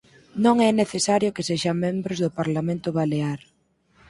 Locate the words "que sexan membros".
1.35-2.21